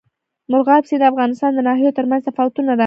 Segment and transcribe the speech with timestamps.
[0.51, 2.79] مورغاب سیند د افغانستان د ناحیو ترمنځ تفاوتونه رامنځ ته کوي.